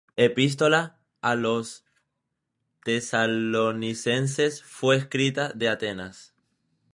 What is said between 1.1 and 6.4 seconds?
á los Tesalonicenses fué escrita de Atenas.